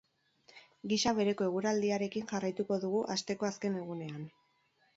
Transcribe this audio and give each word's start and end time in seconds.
Gisa 0.93 1.13
bereko 1.19 1.49
eguraldiarekin 1.49 2.27
jarraituko 2.33 2.81
dugu 2.89 3.05
asteko 3.19 3.51
azken 3.53 3.79
egunean. 3.87 4.29